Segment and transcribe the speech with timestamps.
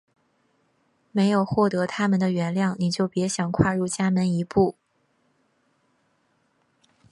[1.11, 4.73] 没有获得它们的原谅你就别想跨入家门一步！